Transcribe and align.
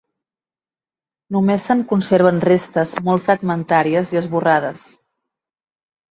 Només 1.35 1.67
se'n 1.69 1.83
conserven 1.91 2.39
restes 2.49 2.93
molt 3.09 3.25
fragmentàries 3.27 4.13
i 4.15 4.19
esborrades. 4.23 4.87